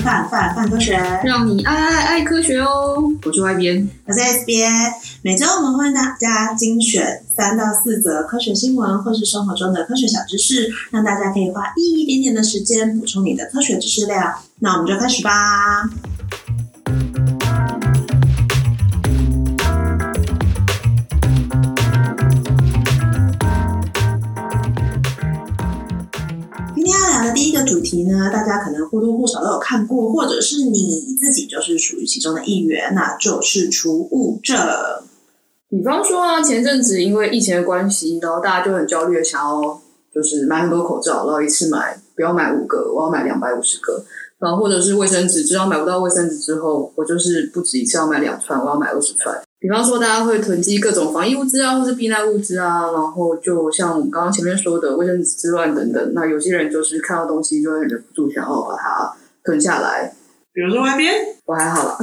[0.00, 3.02] 泛泛泛科学，让你爱爱爱科学哦！
[3.24, 4.70] 我是外边，我是 S 边。
[5.22, 14.34] 每周我们会为大家精选三到四则科学新闻，或是生活中的科学小知识，让大家可以花一点点的时间补充你的科学知识量。
[14.60, 15.30] 那我们就开始吧。
[27.38, 34.58] 第一个主题呢，大家可能或多或少都有看过，或者是你自己就是属于其中的一员，那就是储物症。
[35.70, 39.80] 比方说啊，前阵子因为疫情的关系，然后大家就很焦虑的想要
[40.12, 44.04] 就是买很多口罩，然后一次买不要买五个，我要买两百五十个，
[44.40, 49.40] 然后或者是卫生纸，知道买不到卫生纸之后，我就是不止一次要买两串，我要买二十串。
[49.60, 56.12] 比方说，大家会囤积各种防疫物资啊，或是避难物资啊，然后就像我们刚刚前面说的卫生纸之乱等等。
[56.14, 60.14] 那有些人就是看到东西就会忍不住想要把它囤下来。
[60.52, 61.12] 比如说外边，
[61.44, 61.98] 我还好啦，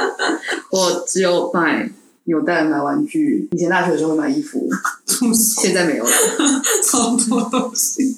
[0.72, 1.90] 我只有买
[2.24, 3.48] 扭蛋、买玩具。
[3.52, 4.68] 以前大学的时候会买衣服，
[5.34, 6.10] 现在没有了，
[6.84, 8.16] 超多东西。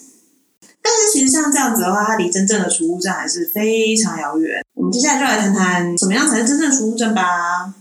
[0.80, 4.64] 但是其实像这样子的话，它离真正的储物站还是非常遥远。
[4.74, 7.72] 我们接下来就来谈谈怎么样才是真正的储物站吧。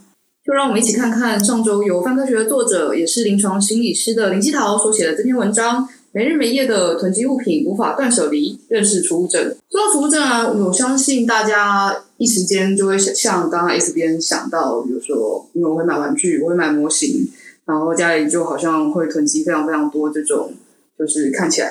[0.51, 9.41] 就让我们一起看看上周由范科学的作者，也是临床心理师的林希桃所写的这篇文章：没日没夜的囤积物品，无法断舍离，认识储物症。
[9.69, 17.29] 说到储物症啊，我相信大家一时间就会像刚刚 S 边想到，比如说，因为我会买玩具，我会买模型，
[17.63, 20.51] 然后家里就好像会囤积非常非常多这种，
[20.99, 21.69] 就是看起来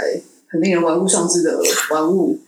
[0.48, 2.38] 很令人玩物丧志的玩物。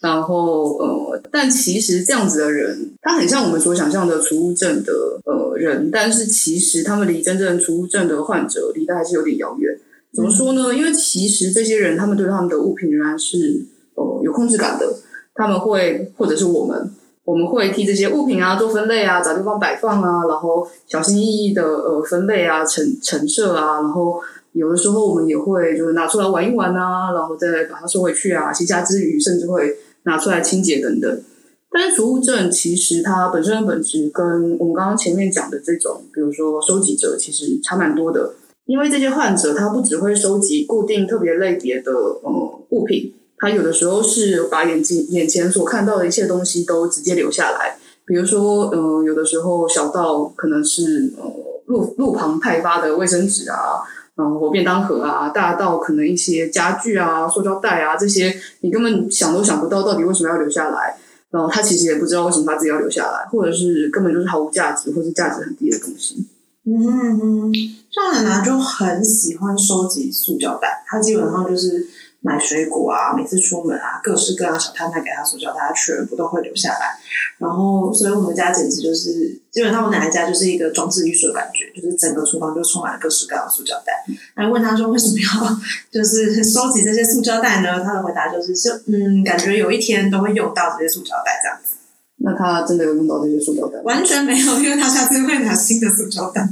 [0.00, 4.92] 然后呃，但其实这样子的人，他很像我们所想象的储物症的
[5.24, 9.78] 呃人，但是其实他们离真正储物症的患者离得还是有点遥远。
[10.12, 10.74] 怎么说呢？
[10.74, 13.64] 因为其实这些人，他们对他们的物品仍然是
[13.94, 14.86] 呃有控制感的。
[15.34, 16.90] 他们会或者是我们，
[17.24, 24.20] 我们会替这些物品啊做分类啊，找地方摆放啊，然后小心翼翼的呃分类啊、陈陈设啊，然后。
[24.56, 28.50] 有的时候我们也会就是拿出来玩一玩啊，然后再把它收回去啊。
[28.50, 31.22] 闲暇之余，甚至会拿出来清洁等等。
[31.70, 38.32] 但是储物症其实它本身的本质跟我们刚刚前面讲的这种，比如说收集者，其实差蛮多的。
[38.64, 47.78] 因为这些患者他不只会收集固定特别类别的呃物品，他有的时候是把眼睛眼前所看到的一切东西都直接留下来。
[48.06, 51.24] 比如说，呃，有的时候小到可能是呃
[51.66, 53.84] 路路旁派发的卫生纸啊。
[54.16, 60.96] 然后便当盒啊，大到可能一些家具啊、塑胶袋啊这些，你根本想都想不到，到底为什么要留下来？
[61.30, 66.26] 然后他其实也不知道为什么他自己要留下来，或者是根本就是毫无价值，或是价值很低的东西。
[66.64, 67.52] 嗯哼，
[67.90, 71.86] 像奶奶就很喜欢收集塑胶袋，她基本上就是。
[72.22, 76.98] 买水果啊，每次出门啊，各式各样小摊摊给她塑胶袋，她全部都会留下来。
[77.38, 83.92] 然后，所以我们家简直就是，基本上我奶奶家就是一个装置艺术的感觉，就是整个厨房就充满了各式各样的塑胶袋。
[84.34, 85.58] 然后问他说为什么要
[85.92, 87.84] 就是收集这些塑胶袋呢？
[87.84, 91.76] 他的回答就是，就嗯，感觉有一天都会用到这些塑胶袋这样子。
[92.18, 93.78] 那他真的有用到这些塑胶袋？
[93.82, 96.48] 完全没有，因为他下次会拿新的塑胶袋。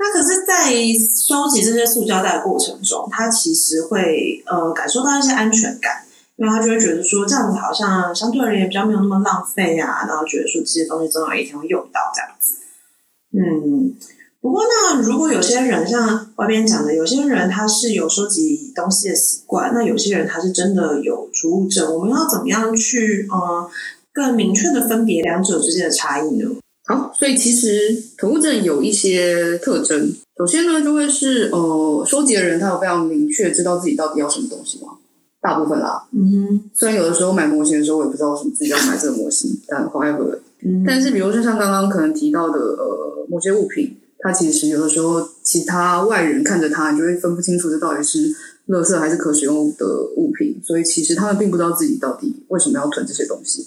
[0.00, 6.02] 那可是，在收集这些塑胶袋的过程中，他其实会呃感受到一些安全感，
[6.38, 12.54] 因为他就会觉得说，这样子好像相对而言比较没有那么浪费啊，然后觉得说这些东西总有一天会用到这样子。
[13.32, 13.92] 嗯，
[14.40, 23.68] 不过那如果有些人像外边讲的，有些人他是有收集东西的习惯，那有些人他是真的有储物症，我们要怎么样去呃
[24.12, 26.48] 更明确的分别两者之间的差异呢？
[26.86, 30.14] 好，所以其实囤物症有一些特征。
[30.38, 34.92] 首先呢，就会是呃，收集的人他有非常明确知道自己到底要什么东西吗？
[35.48, 36.06] 大部分啦。
[36.12, 36.60] 嗯哼。
[36.74, 40.84] 虽然有的时候买模型的时候，我也不知道为什么自己要买这个模型，但 however，嗯。
[40.86, 48.28] 但是比如说像刚刚可能提到的呃某些物品，它其实有的时候其他外人看着它，你就会分不清楚这到底是
[48.68, 49.86] 垃圾还是可使用的
[50.16, 50.60] 物品。
[50.62, 53.66] 所以其实他们并不知道自己到底为什么要囤这些东西。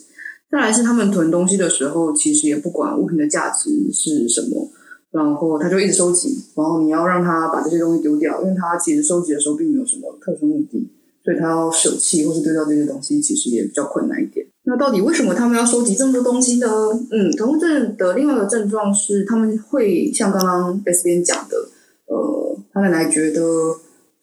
[0.52, 4.70] 再来是他们囤东西的时候，其实也不管物品的价值是什么，
[5.12, 10.92] 然后他就一直收集，然后你要让他把这些东西丢掉，因为他其实收集的时候并没有什么特殊目的，
[11.24, 14.46] 所以他要舍弃或是丢掉这些东西，其实也比较困难一点。
[14.64, 16.68] 那到底为什么他们要收集这么多东西呢？
[17.12, 21.58] 嗯，囤物症的另外一个症状是他们会像刚刚 S 边讲的，
[22.06, 23.42] 呃，他们来觉得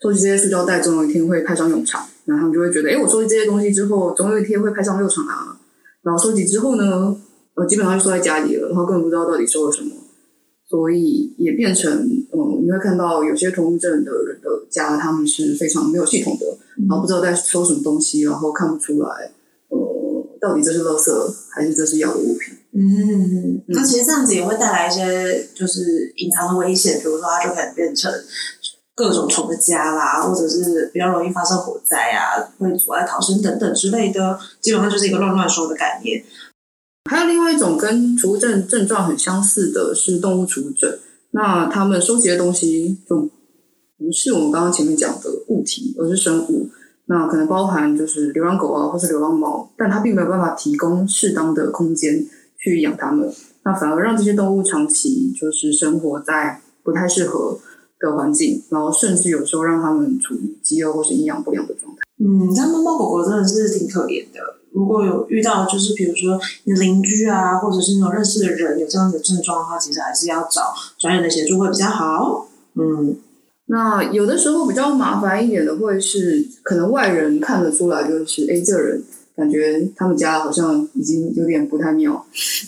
[0.01, 5.59] 收集这些塑胶袋总有一天会派上用场，然后他们就会觉得，哎，我收集这些东西之后，总有一天会派上用场啊。
[6.03, 7.17] 然后收集之后呢，
[7.55, 9.91] 呃，基本上就收在家里了，然后根本不知道到底收了什么，
[10.69, 16.47] 所以也变成，嗯，你会看到有些囤物症的人的家，他们是非常没有系统的，
[16.89, 19.33] 然后不知道在收什么东西，然后看不出来，
[19.69, 22.55] 呃，到底这是垃圾还是这是要的物品？
[22.73, 28.13] 嗯，那其实这样子也会带来一些就是隐藏的危险，比如说它就可能变成
[28.95, 36.23] 各种虫的家啦，或者是比较容易发生火灾啊，会阻碍逃生等等之类的，基本上就是一个乱乱收的概念。
[37.11, 40.99] 还有另外一种跟储物症症状很相似的是动物储物症，
[41.31, 43.29] 那他们收集的东西就
[43.99, 46.69] 不是我们刚刚前面讲的物体，而是生物。
[47.11, 52.23] 那可能包含就是流浪狗啊，或是流浪猫，但它并没有办法提供适当的空间
[52.59, 53.33] 去养它们，
[53.65, 57.59] 那反而让这些动物长期就是生活在不太适合
[57.99, 62.03] 的环境，然后甚至有时候让它们处于饥饿或是营养不良的状态。
[62.19, 64.41] 嗯，那猫猫狗狗真的是挺可怜的。
[64.73, 72.49] 如果有遇到，就是比如说你邻居啊，或者是那种认识的人有这样的症状的话，其实还是要找专业的协助会比较好。
[72.75, 73.17] 嗯。
[73.71, 79.03] 那有的时候比较麻烦一点的，会是可能外人看得出来，就是哎，这个人
[79.37, 82.25] 感觉他们家好像已经有点不太妙。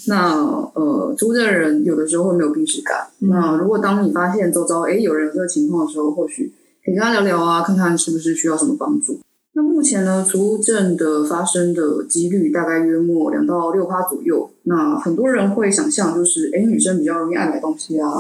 [0.09, 0.37] 那
[0.75, 3.09] 呃，租的人有的时候会没有病识感。
[3.21, 6.53] 嗯、那如果当你发现周遭哎有人有这个情况的时候，或许
[6.85, 9.19] 可以跟他聊聊啊，看看是不是需要什么帮助。
[9.55, 14.51] 那目前呢，储物症的发生的几率大概约莫两到六趴左右。
[14.65, 18.11] 那很多人会想象就是哎，女生比较容易爱买东西啊。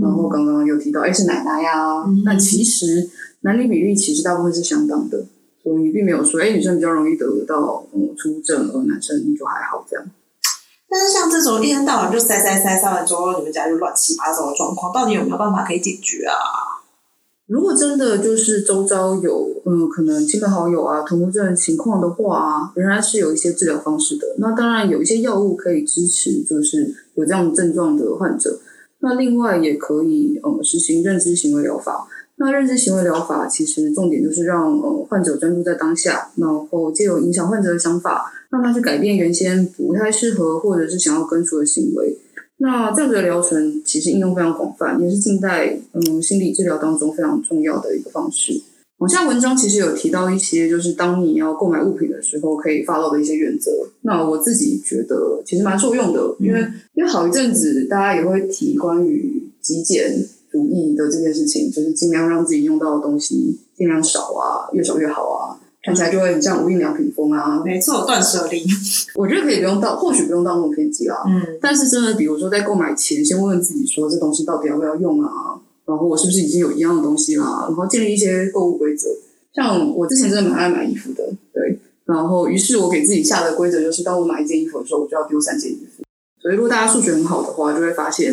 [0.00, 2.04] 然后刚刚有提到，哎，是奶奶呀、啊。
[2.24, 3.10] 但其实
[3.40, 5.26] 男女比例其实大部分是相当的，
[5.62, 10.04] 所以并没有说，哎，女生比较容易得到嗯储物症，而男生就还好这样。
[10.88, 16.36] 但是像这种一天到晚就塞塞塞塞完之后，你们家就乱七八糟的状况，到底有没有办法可以解决啊？
[17.46, 24.26] 如果真的就是周遭有嗯可能亲朋好友啊囤物症情况的话啊，仍然是有一些治疗方式的。
[24.38, 28.58] 那当然有一些药物可以支持，就是有这样症状的患者。
[29.02, 32.08] 那另外也可以，呃、实行认知行为疗法。
[32.36, 42.16] 那认知行为疗法其实重点就是让呃患者专注在当下，然后借由影响患者的想法，让他去改变原先不太适合或者是想要根除的行为。
[42.58, 48.60] 那这样子的疗程其实应用非常广泛，也是近代嗯心理治疗当中非常重要的一个方式。
[49.02, 53.72] 往下文章其实有提到一些，就是当你要购买物品的时候可以 follow 的一些原则。
[54.02, 56.60] 那我自己觉得其实蛮受用的，因为
[56.94, 67.60] 因为好一阵子大家也会提关于极简主义的这件事情，就是尽量让自己用到的东西尽量少啊，越少越好啊，看起来就会很像无印良品风啊。
[67.64, 68.64] 没错，断舍离。
[69.18, 71.16] 我觉得可以不用到，或许不用到那么偏激啊。
[71.26, 71.58] 嗯。
[71.60, 75.51] 但是真的，比如说在购买前，先问问自己说，这东西到底要不要用啊？
[75.92, 77.66] 然后我是不是已经有一样的东西啦？
[77.68, 79.10] 然后建立一些购物规则。
[79.54, 81.22] 像我之前真的蛮爱买衣服的，
[81.52, 81.78] 对。
[82.06, 86.02] 然后于是我给自己下的规则就是，当我买一件衣服的时候，我就要丢三件衣服。
[86.40, 88.32] 所以如果大家数学很好的话，就会发现，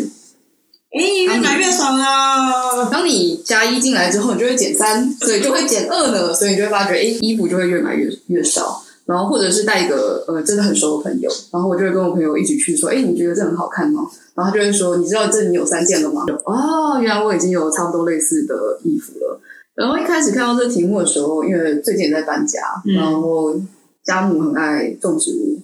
[0.91, 2.89] 哎，越买越少啊。
[2.89, 6.33] 当你加一进来之后，你就会减三，所以就会减二呢。
[6.33, 8.81] 所以你就会发觉，哎，衣服就会越买越越少。
[9.06, 14.07] 然后或者是带一个呃真的很熟的朋友，然后我就会跟我朋友一起去说，哎，你觉得这很好看吗？
[14.39, 16.24] 然后他就会说，你知道这里有三件了吗？
[16.45, 19.41] 哦，原来我已经有差不多类似的衣服了。
[19.75, 23.53] 然后一开始看到这个题目的时候，因为最近也在搬家，嗯、然后
[24.01, 25.59] 家母很爱种植物，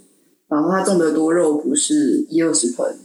[0.50, 2.98] 然后他种的多肉不是一二十盆，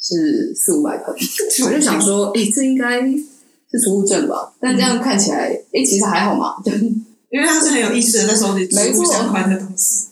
[0.00, 1.14] 是四五百盆，
[1.64, 4.52] 我就想说，哎，这应该是储物证吧？
[4.60, 6.56] 但这样看起来，哎，其实还好嘛。
[7.30, 10.08] 因为他是很有意思的在收集植物相关的东西，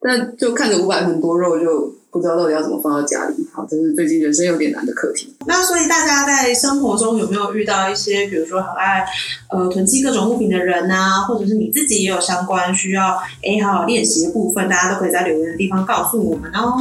[0.00, 3.34] 但就看着五百盆多肉，就不知道到底要怎么放到家里。
[3.52, 5.36] 好，这是最近人生有点难的课题。
[5.46, 9.04] 那所以大家在生活中有没有遇到一些，比如说很爱
[9.50, 16.74] 呃囤积各种物品的人啊，或者是你自己也有相关需要诶好好练习的部分，大家都可以在留言的地方告诉我们哦。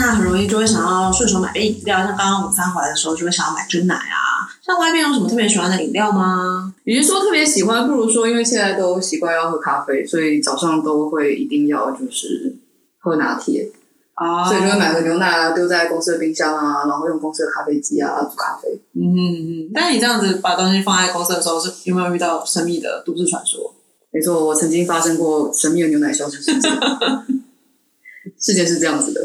[0.00, 4.48] 很容易就会想要顺手买杯饮料，像刚刚午餐回来的时候就会想要买真奶啊。
[4.64, 6.72] 像外面有什么特别喜欢的饮料吗？
[6.84, 12.56] 与其说特别喜欢，不如说因为现在都习惯要喝咖啡，所以早上都会一定要就是
[12.98, 13.70] 喝拿铁
[14.14, 18.68] 啊，所以就会买个牛奶啊，丢在公司的冰箱啊，然后用公司的咖啡机啊煮咖啡。
[18.94, 19.70] 嗯嗯嗯。
[19.74, 23.74] 但是你这样子把东西放在公司的时候，是有没有遇到神秘的都市传说？
[24.12, 26.70] 没错，我曾经发生过神秘的牛奶消失事件。
[28.38, 29.20] 事件是这样子的。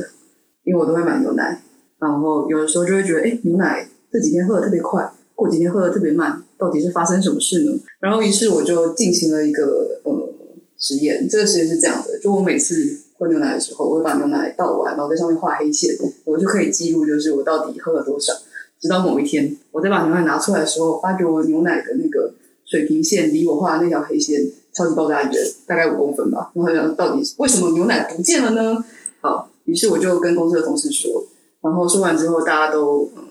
[0.66, 1.62] 因为我都会买牛奶，
[2.00, 7.72] 然后有的时候就会觉得，哎，牛奶这几天喝的特别快，过几天喝的特别慢，到底是发生什么事呢？
[8.00, 10.30] 然后于是我就进行了一个呃
[10.78, 15.96] 实验，这个实验是这样的：就我每次喝牛奶的时候，我会把牛奶倒完，然后在上面画黑线，
[16.26, 18.34] 我就可以记录，就是我到底喝了多少。
[18.82, 22.34] 直到某一天，我再把牛奶拿出来的时候，发觉我牛奶的那个
[22.66, 24.42] 水平线离我画的那条黑线
[24.74, 25.32] 超级爆炸远，
[25.66, 26.52] 大概五公分吧。
[26.54, 28.84] 然后想到底为什么牛奶不见了呢？
[29.22, 29.50] 好。
[29.66, 31.28] 于是我就跟公司的同事说，
[31.62, 33.24] 然后说完之后，大家都嗯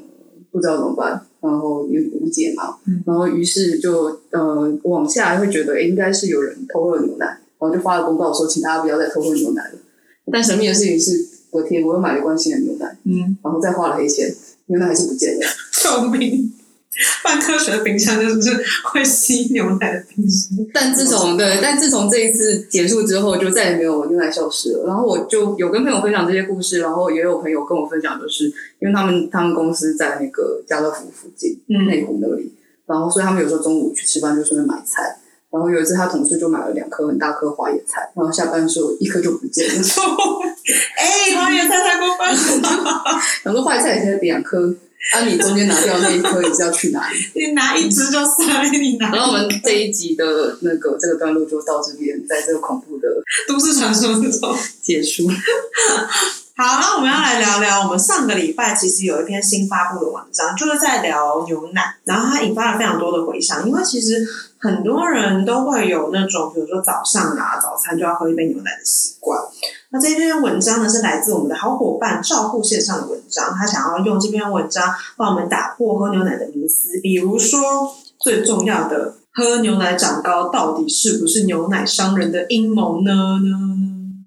[0.53, 2.77] 不知道怎么办，然后也无解嘛。
[2.87, 9.79] 嗯、然后于是就呃往下会觉得，哎，应该是有人偷喝牛奶，然后就发了公告说，请大家不要再偷喝牛奶了。
[10.33, 14.35] 但神秘的事情是，隔天我又买了一罐新的牛奶，嗯，然后再花了黑钱，
[14.67, 15.41] 牛奶还是不见了。
[15.85, 16.51] 救命！
[17.25, 18.51] 半科学的冰箱就是
[18.93, 20.57] 会吸牛奶的冰箱。
[20.73, 24.85] 但自从对，但自从这一次结束之后，就再也没有牛奶消失了。
[24.87, 28.47] 然后我就有跟朋友分享这些故事，然后也有朋友跟我分享，就是
[28.79, 32.53] 因为他们他们公司在那个家乐福附近，嗯，内湖那里，
[32.87, 35.19] 然后所以他们有时候中午去吃饭就顺便买菜。
[35.51, 39.75] 然后有一次他同事就买了两颗很大颗花椰菜，然后下班的时候一颗就不见了。
[40.99, 43.03] 哎，花椰菜太过分了！
[43.45, 44.75] 然后花椰菜也才两颗。
[45.13, 45.21] 啊！
[45.27, 47.19] 你中间拿掉那一颗，你是要去哪里？
[47.35, 49.11] 你拿一只就算了，你拿。
[49.11, 50.25] 然后我们这一集的
[50.63, 53.09] 那个这个段落就到这边，在这个恐怖的
[53.47, 55.29] 都市传说之中 结束。
[56.57, 64.25] 好，那我们要来聊聊我们上个礼拜其实有一篇新发布的文章，就是在聊牛奶，然后它引发了非常多的回响，因为其实
[64.59, 69.37] 很多人都会有那种，比如说早上啊，早餐就要喝一杯牛奶的习惯。
[69.95, 77.61] 那这篇文章呢，是来自我们的好伙伴照护线上的文章，他想要用这篇文章帮我们打破喝牛奶的迷思，比如说
[78.19, 83.13] 最重要的，喝牛奶长高到底是不是牛奶商人的阴谋呢？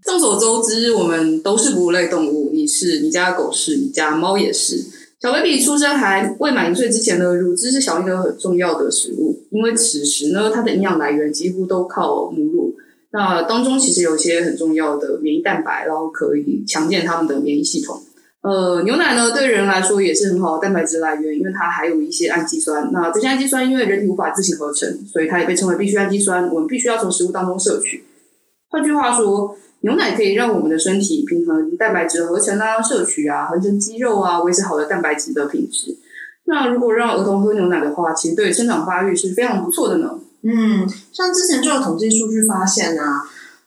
[0.04, 4.82] 众所周知，我们都是哺乳类动物，你是，你家狗是，你家猫也是。
[5.20, 12.74] 小 baby 出生还未满一岁之前呢，乳汁是小婴儿很重要的食物，因为此时呢，它的营养来源几乎都靠母乳。
[13.12, 18.02] 那当中其实有一些很重要的免疫蛋白，然后可以强健他们的免疫系统。
[18.42, 22.90] 呃，牛奶呢，对人来说也是很好的蛋白质来源，因为它还有一些氨基酸。
[22.94, 28.06] 那这些氨基酸因为人体无法自行合成，所以它也被称为必需氨基酸，我们必须要从食物当中摄取。
[28.70, 35.98] 换句话说，牛奶可以让我们的身体平衡蛋白质合成啊、摄取啊、合成肌肉啊，维持好的蛋白质的品质。
[36.46, 40.20] 那如果让儿童喝牛奶的话，其实对生长发育是非常不错的呢。
[40.44, 43.24] 嗯，像之前就有统计数据发现啊，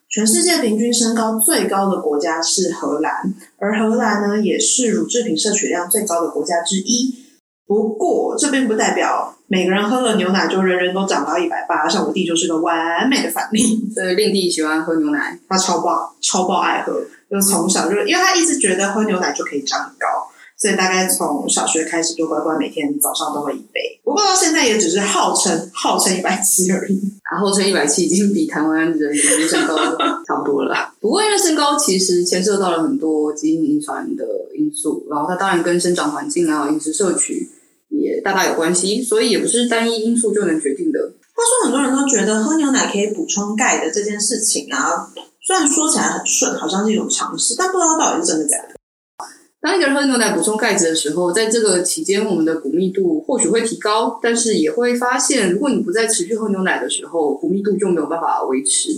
[0.08, 7.26] 全世界平均身高最高的国家是荷兰，而荷兰呢也是乳制品摄取量最高的国家之一。
[7.66, 13.88] 不过这并不代表每个人喝了牛奶就人人都长到一百八，像我弟就是个完美的反例。
[13.94, 17.00] 所以令弟喜欢喝牛奶，他超爆超爆爱喝，
[17.30, 20.29] 就从小就因为他一直觉得喝牛奶就可以长很高。
[20.60, 27.00] 所以大概从小学开始就乖乖每天早上都会一杯，不过到现在也只是号称号称一百七而已。
[27.22, 29.74] 啊，号称一百七已经比台湾人平均身高
[30.28, 30.94] 差不多了啦。
[31.00, 34.24] 不过因为身高其实牵涉到了很多基因遗传的
[34.54, 37.48] 因素，然后它当然跟生长环境啊、饮食摄取
[37.88, 41.14] 也大大有关系，所以也不是单一因素就能决定的。
[41.32, 48.69] 话说很多人都觉得喝牛奶可以补充钙的这件事情啊，虽然说起来很顺，好像是一种常识，但不知道到底是真的假的。
[49.62, 58.90] 当一个人喝牛奶补充钙质的时候，在这个期间，我们的骨密度或许会提高，但是也会发现，如果你不再持续喝牛奶的时候，骨密度就没有办法维持。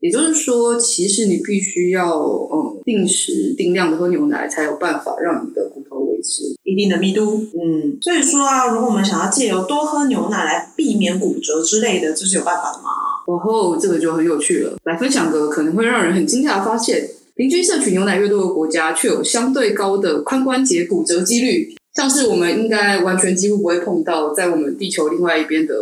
[0.00, 7.42] 也就是说，其实你必须要嗯定时定量的喝牛奶，才有办法让你的骨头维持一定的密度。
[7.54, 12.90] 嗯，所以说啊，如果我们想要借由多喝牛奶来避免骨折之类的，这是有办法的吗？
[13.26, 14.76] 哦吼，这个就很有趣了。
[14.84, 17.08] 来分享个可能会让人很惊讶的发现。
[17.36, 21.76] 平均摄取牛奶越多的国家，却有相对高的髋关节骨折几率。
[21.94, 25.74] 像是我们应该完全几乎不会碰到，在我们地球另外一边的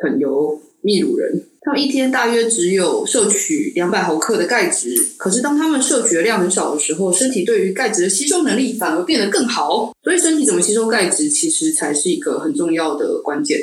[0.00, 4.94] 朋友秘鲁人，他们一天大约只有摄取两百毫克的钙质。
[5.18, 9.92] 可是当他们摄取的量很少的时候，身体对于钙质的吸收能力反而变得更好。
[10.02, 13.60] 所以身体怎么吸收钙质，其实才是一个很重要的关键。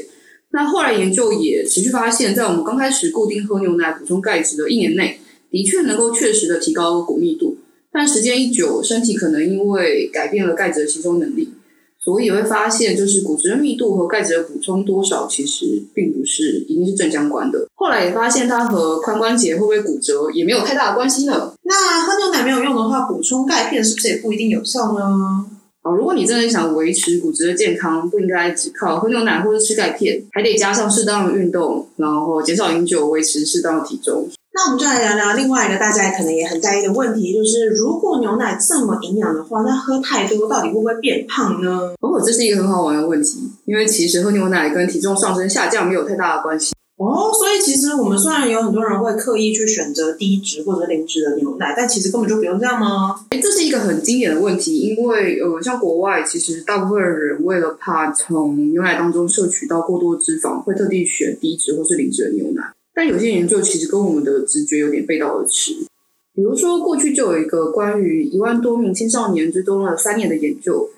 [0.52, 5.20] 那后来研究也持续发现，在我们刚开始固定喝牛奶补充钙质的一年内。
[5.52, 7.58] 的确能够确实的提高骨密度，
[7.92, 11.54] 但时间一久，身体可能因为改变了钙质的吸收能力，
[12.00, 17.68] 所以也会发现，就是骨质的密度和钙质的补充多少，其实并不是一定是正相关的。
[17.76, 21.56] 后来也发现，它和髋关节会不会骨折也没有太大的关系了。
[21.64, 25.46] 那喝牛奶没有用的话，补充钙片是不是也不一定有效呢？
[25.82, 34.30] 好，如果你真的想维持骨质的健康，不应该只靠喝牛奶或者吃钙片，还得加上适当的运动，然后减少饮酒，维持适当的体重。
[34.60, 41.96] 那我们就来聊聊另外一个大家可能也很在意的问题，就是如果牛奶这么营养的话，那喝太多到底会不会变胖呢？
[42.02, 46.74] 哦，这是一个很好玩的问题，因为其实喝牛奶跟体重上升下降没有太大的关系。
[46.98, 53.16] 哦，所以其实我们虽然有很多人会刻意去选择低脂或者零脂的牛奶，但其实根本就不用这样吗？
[53.30, 62.74] 诶，这是一个很经典的问题，因为呃，像国外其实大部分人为了怕从牛奶当中摄取到过多脂肪，会特地选低脂或是零脂的牛奶。
[62.94, 65.86] 但有些研究其实跟我们的直觉有点背道而驰。
[66.34, 70.90] 比如说，过去就有一个关于一万多名青少年追踪了三年的研究，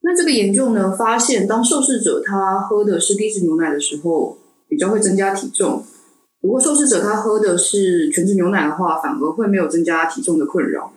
[0.00, 4.36] 那这个研究呢，发现当受试者他喝的是低脂牛奶的时候，
[4.68, 5.84] 比较会增加体重；
[6.40, 10.92] 如果受试者他喝的是全脂牛奶的话，反而会没有增加体重的困扰。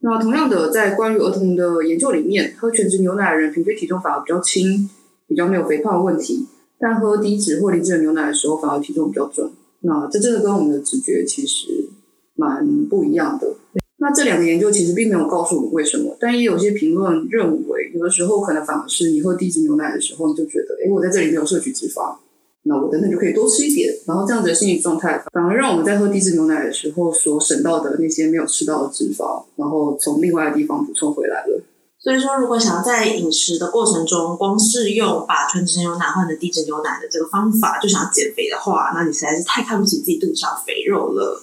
[0.00, 4.90] 那同样的，在关于儿童的研究里面，喝全脂牛奶的人平均体重反而比较轻，
[5.26, 6.46] 比较没有肥胖的问题；
[6.78, 9.50] 但喝低脂或零脂的牛奶的时候，反而体重比较重。
[9.82, 11.88] 那这真的跟我们的直觉其实
[12.34, 13.54] 蛮不一样的。
[13.98, 22.16] 那这两个研究其实并没有告诉我们为什么，但也有些评论认为，有的时候可能反而是你喝低脂牛奶的时候，你就觉得，诶，我在这里没有摄取脂肪，
[22.64, 31.62] 那我等等就可以多吃一点，然后这样子的心理状态，反而让我们在喝低脂牛奶的时候所省到的那些没有吃到的脂肪，然后从另外的地方补充回来了。
[32.02, 41.40] 所以说，如果想要在饮食的过程中，光是用把全脂牛奶换成低脂牛奶的这个方法，就想要减肥的话，那你实在是太看不起自己肚子上肥肉了。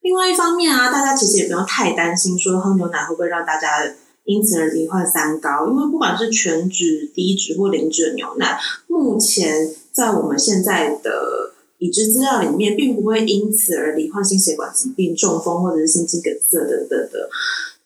[0.00, 3.94] 另外一方面啊，大家其实也不用太担心，说喝牛奶会不会让大家
[4.24, 5.68] 因此而罹患三高？
[5.68, 17.30] 因为不管是全脂、低脂或零脂的牛奶，目前在我们现在的已知资料里面，并不会因此而罹患心血管疾病、中风或者是心肌梗塞等等的，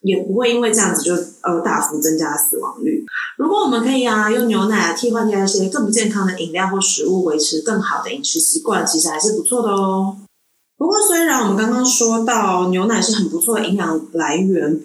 [0.01, 3.05] 也不会因为这样子就呃大幅增加死亡率。
[3.39, 10.17] 如果我们可以啊，用牛奶替换掉一些更不健康的饮料或食物，维持更好的饮食习惯，其实还是不错的哦。
[10.79, 14.79] 不过，虽然我们刚刚说到牛奶是很不错的营养来源，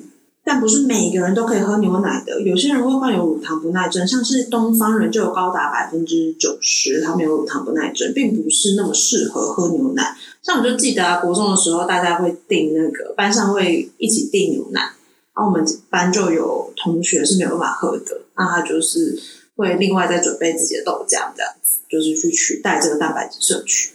[0.43, 2.41] 但不是每个人都可以喝牛奶的。
[2.41, 10.15] 有些人会患有乳糖不耐症，像是东方人就有高达百分之九十他们有乳糖不耐症，并不是那么适合喝牛奶。
[10.41, 14.93] 像我就记得啊，国中的时候，大家会订那个班上会一起订牛奶，
[15.41, 19.19] 那我们班就有同学是没有办法喝的，那他就是
[19.55, 23.93] 会另外再准备自己的豆浆，这样子就是去取代这个蛋白质摄取。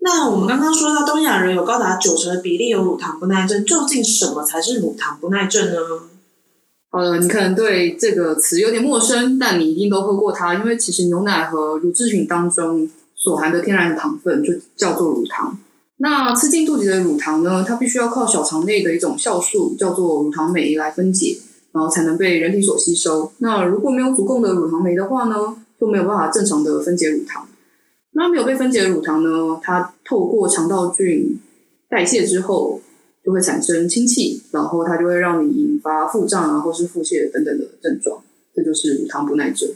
[0.00, 5.78] 那我们刚刚说到东亚人有高达九成的比例有乳糖不耐症，究竟什么才是乳糖不耐症呢？
[6.90, 15.58] 好了，你可能对这个词有点陌生，但你一定都喝过它，因为其实牛奶和乳制品当中所含的天然糖分就叫做乳糖。
[15.98, 21.38] 那吃进肚子里的乳糖呢，它必须要靠小肠内的一种酵素叫做乳糖酶来分解，
[21.72, 23.32] 然后才能被人体所吸收。
[23.38, 27.48] 那如果没有足够的乳糖酶的话呢，就没有办法正常的分解乳糖。
[28.12, 31.38] 那没有被分解的乳糖呢，它透过肠道菌
[31.88, 32.80] 代谢之后，
[33.24, 38.22] 就会产生氢气，然后它就会让你引发腹胀啊，或是腹泻等等的症状，
[38.54, 39.68] 这就是乳糖不耐症。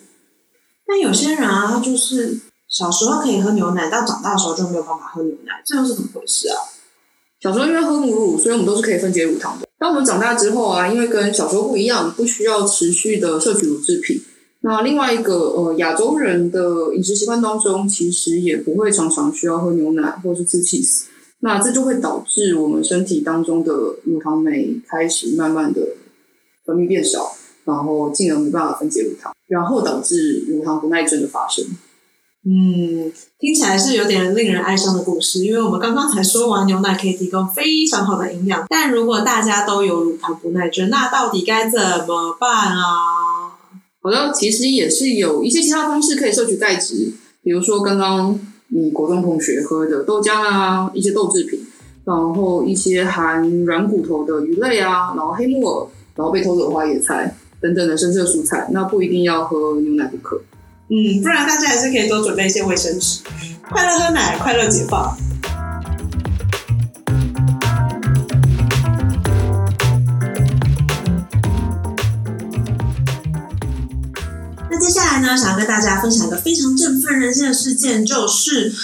[0.86, 2.38] 但有些人啊，他就是
[2.70, 6.56] 小时候可以喝牛奶，到长大的时候就没有办法喝牛奶，这又是怎么回事啊？
[7.40, 9.66] 小时候因为喝母乳，所以我们都是可以分解乳糖的。
[9.76, 14.22] 当我们长大之后啊，因为跟小时候不一样，不需要持续的摄取乳制品。
[14.60, 21.04] 那另外一个呃，亚洲人的饮食习惯当中，其实也不会常常需要喝牛奶或是吃 cheese，
[21.40, 23.72] 那这就会导致我们身体当中的
[24.04, 25.80] 乳糖酶开始慢慢的
[26.64, 31.64] 分泌变少，然后进而没办法分解乳糖，然后导致乳糖不耐症的发生。
[32.42, 43.52] 嗯，听起来是有点令人哀伤的故事，因为我们刚刚才说完牛奶可以提供非常好的营养，但如果大家都有乳糖不耐症，那到底该怎么办啊？
[44.02, 51.60] 好的，其实也是有一些其他方式可以摄取钙质，比如说刚刚你国中同学喝的豆浆啊，一些豆制品，
[52.06, 60.40] 然后一些含软骨头的鱼类啊，然后黑木耳，然后被偷走的花椰菜等等的深色蔬菜，那不一定要喝牛奶不可。
[60.92, 63.20] 嗯，不然大家还是可以多准备一些卫生纸。
[63.68, 65.16] 快乐喝奶，快乐解放。
[74.68, 78.74] 那接下来呢想跟大家分享一个非常振奋人心的事件，就是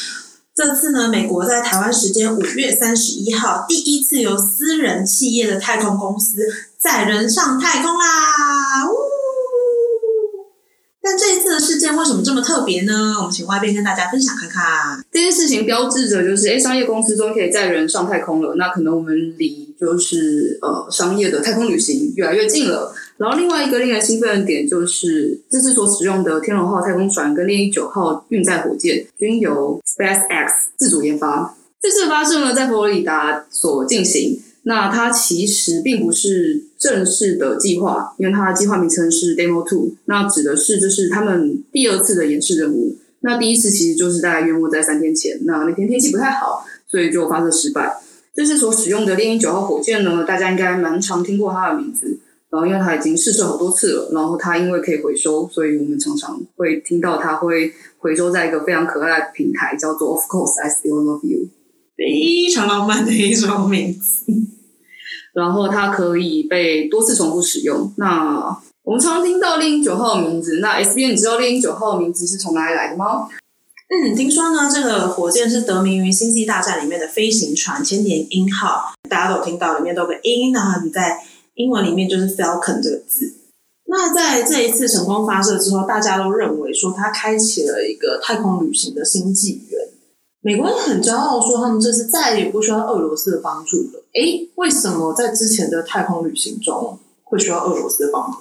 [0.55, 6.39] 这次呢，美国在台湾时间五月三十一号，第一次由私人企业的太空公司
[6.79, 8.89] 载人上太空啦！
[8.89, 8.95] 呜！
[11.07, 13.15] 但这一次的事件为什么这么特别呢？
[13.19, 15.01] 我们请外边跟大家分享看看。
[15.13, 18.57] 这件事情标志着就是，哎，商业公司终于可以载人上太空了。
[18.57, 22.93] 那可能我们离就是呃商业的太空旅行越来越近了。
[23.19, 31.57] 然后另外一个令人兴奋的点就是，这次所使用的天龙号太空船跟猎鹰九号运载火箭均由 SpaceX 自主研发。
[31.81, 34.43] 这次发射呢，在佛罗里达所进行。
[34.65, 39.93] 那它其实并不是正式的计划，因为它的计划名称是 Demo Two。
[40.05, 42.97] 那指的是就是他们第二次的演示任务。
[43.21, 47.97] 那第一次其实就是大概约莫在三天前，那那天天气不太好，所以就发射失败。
[48.35, 52.19] 这次所使用的猎鹰九号火箭呢，大家应该蛮常听过它的名字。
[52.49, 61.49] 然后，因为它已经试射好多次了，然后它因为可以回收，所以我们常常会听到它会回收在一个非常可爱的平台，叫做 Of course I still love you，
[61.97, 64.33] 非常浪漫的一种名字。
[65.37, 67.93] 然后它可以被多次重复使用。
[67.99, 73.29] 那我们常听到猎鹰九号的名字，那 S 编你知道猎鹰九号的名字是从哪里来的吗？
[73.89, 81.21] 嗯，听说呢，这个火箭是得名于《星际大战》里面的飞行船千年鹰号，大家都有听到里面都有个鹰，那你在
[81.55, 83.35] 英文里面就是 Falcon 这个字。
[83.89, 89.63] 那在这一次成功发射之后，大家都认为说它开启了一个太空旅行的新纪。
[90.47, 94.05] 美国人很骄傲说他们这次再也不需要俄罗斯的帮助了。
[94.15, 98.39] 诶，为什么在之前的太空旅行中会需要俄罗斯的帮助？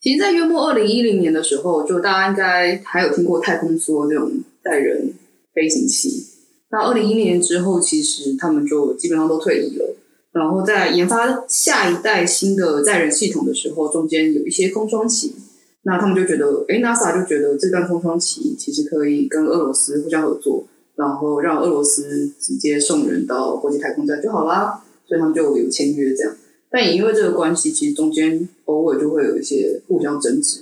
[0.00, 4.30] 其实，在约莫二零一零年的时候，就大家应该还有听过太空梭那种
[4.62, 5.12] 载人
[5.52, 6.24] 飞行器。
[6.70, 9.96] 那二零一零年之后，其实他们就基本上都退役了。
[10.30, 15.34] 然后在研发下一代新的载人系统的时候，中间有一些空窗期。
[15.82, 20.64] 那他们就觉得，诶，NASA 就觉得这段空窗期其实可以跟俄罗斯互相合作，
[21.02, 24.82] 然后让俄罗斯直接送人到国际太空站就好啦。
[25.04, 26.34] 所以他们就有签约这样。
[26.70, 30.60] 但也因为这个关系，其实中间偶尔就会有一些互相争执，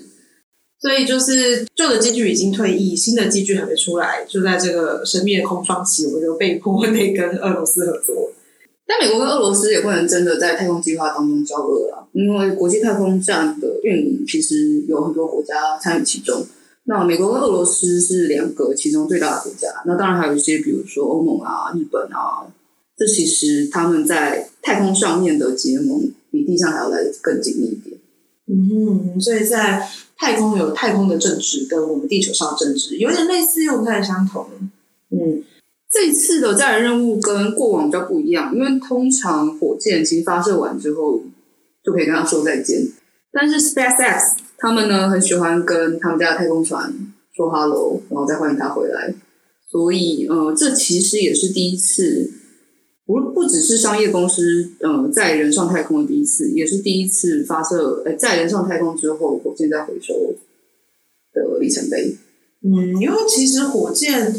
[0.80, 8.32] 所以就是旧的机具已经退役，新的机具还没出来，就在这个神秘的空窗期，我就被迫得跟俄罗斯合作。
[8.88, 16.44] 但美国跟俄罗斯也不能真的在太空计划当中交恶了，因为国际太空站的运营其实有很多国家参与其中。
[16.90, 22.52] 那美国跟俄罗斯是两个其中最大的国家，那当然还有一些，比如说欧盟啊、日本啊。
[22.98, 27.96] 这其实他们在太空上面的结盟比地上还要来得更紧密一点。
[28.46, 34.46] 嗯，所以在太空有太空的政治，跟我们地球上的政治有点类似又不太相同。
[35.10, 35.42] 嗯，
[35.90, 41.22] 这次的载人任务跟过往比较不一样，因为通常火箭其实发射完之后
[41.82, 42.86] 就可以跟他说再见，
[43.32, 46.92] 但是 SpaceX 他们呢很喜欢跟他们家的太空船
[47.34, 49.14] 说 hello，然后再欢迎他回来。
[49.68, 52.34] 所以，呃，这其实也是第一次。
[53.06, 60.14] 不不只是商业公司，嗯、呃，载人上太空的第一次，也是第一次发射，呃，载人上太空之后，火箭再回收
[61.32, 62.16] 的里程碑。
[62.62, 64.32] 嗯，因为其实火箭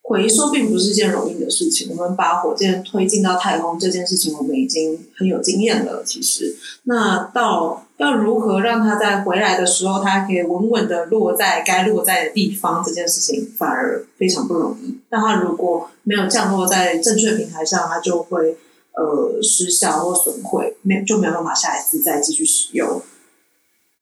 [0.00, 1.90] 回收并不是一件容易的事情。
[1.90, 6.02] 我们把火箭推进到太空这件事情，我们已经很有经验了。
[6.02, 14.98] 其实，那到要如何让它在回来的时候，它可以稳稳的落在该落在的地方，这件事情反而非常不容易。
[15.10, 18.56] 那它如果没有降落在正确平台上，它就会
[18.94, 23.02] 呃失效或损毁，没就没有办法下一次再继续使用。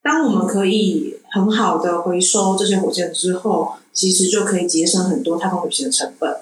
[0.00, 6.36] 当我们可以很好的回收这些火箭之后，其实就可以节省很多太空旅行的成本。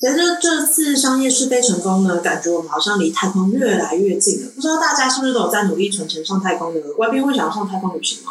[0.00, 4.52] 随着这次商业试飞成功呢，感觉我们好像离太空越来越近了。
[4.54, 6.80] 不知道大家是不是都有在努力存钱上太空的？
[6.98, 8.30] 外边会想要上太空旅行吗？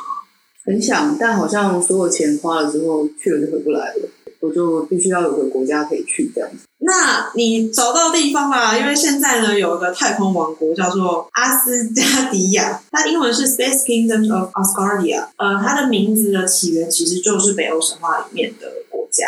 [0.64, 4.10] 很想，但好像所有钱花了之后，去了就回不来了。
[4.40, 6.60] 我就必须要有个国家可以去这样子。
[6.78, 15.26] 那你找到地方啦，因为现在呢有一个太空王国叫做阿斯加迪亚，它英文是 Space Kingdom of Asgardia。
[15.36, 19.28] 呃，它的名字的起源其实就是北欧神话里面的国家。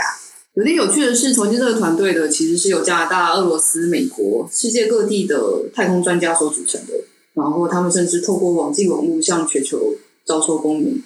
[0.59, 5.39] 有点有趣的是，重建这个团队的其实是由加拿大、俄罗斯、美国、世界各地的
[5.73, 6.95] 太空专家所组成的。
[7.33, 9.95] 然后他们甚至透过网际网络向全球
[10.25, 11.01] 招收公民。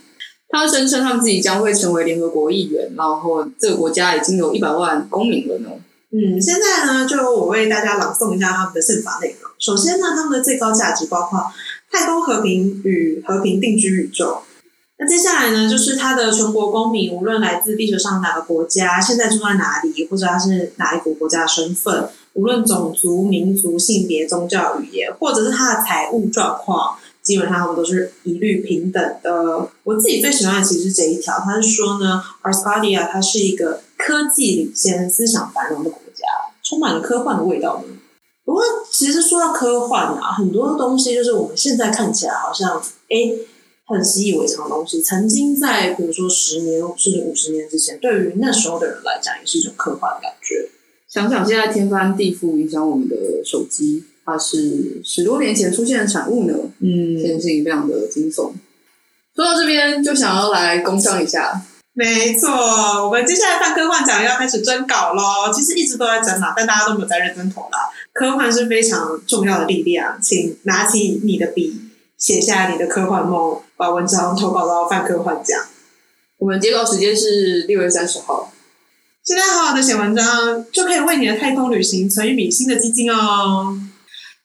[0.49, 5.69] 他声称他们自己将会成为联合国议员，然后这个国家已经有一百万公民了呢。
[6.09, 9.51] 嗯，现在呢，就由我为大家朗诵一下他们的宪法内容。
[9.59, 11.39] 首先呢，他们的最高价值包括
[11.91, 14.41] 太空和平与和平定居宇宙。
[15.03, 29.67] 那接下来呢，就是他的全国公民，无论来自地球上哪个国家，现在住在哪里，或者他是哪一国国家的身份，无论种族、民族、性别、宗教、语言，或者是他的财务状况，基本上他们都是一律平等的。
[29.83, 36.23] 我自己最喜欢的其实是这一条，他是说呢，Asgardia 它是一个科技领先、思想繁荣的国家，
[36.63, 37.93] 充满了科幻的味道呢。
[38.45, 43.49] 不过，其实说到科幻啊，很多东西就是我们现在看起来好像，哎。
[43.85, 50.69] 很习以为常的东西，曾经在比如说十年甚至五十年之前，对于那时候的人来讲，也是一种科幻的感觉。
[51.09, 53.15] 想想现在天翻地覆，影响我们的
[53.45, 56.53] 手机，它是十多年前出现的产物呢。
[56.79, 58.53] 嗯，这件事情非常的惊悚。
[59.35, 61.61] 说到这边，就想要来工商一下。
[61.93, 62.49] 没错，
[63.05, 65.53] 我们接下来办科幻奖要开始征稿喽。
[65.53, 67.89] 其实一直都在征嘛，但大家都没有在认真投啦。
[68.13, 71.81] 科幻是非常重要的力量，请拿起你的笔。
[72.15, 75.59] 写下你的科幻梦，把文章投稿到泛科幻奖。
[76.37, 78.49] 我们截稿时间是六月三十号。
[79.25, 83.77] 现在好好的写文章，就可以为你的太空旅行存一笔新的基金哦。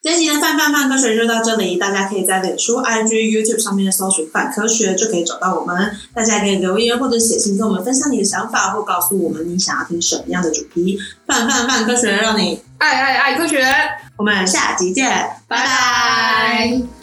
[0.03, 5.97] 这一集的泛泛泛科学就到这里，大家可以在脸书、IG、YouTube 上面搜索“泛科学”，就可以找到我们。
[6.13, 10.99] 大家可以留言或者写信跟我们分享你的想法，或告诉我们你想要听什么样的主题。
[11.29, 13.65] 泛泛泛科学，让你爱爱爱科学。
[14.17, 15.09] 我们下集见，
[15.47, 16.98] 拜拜。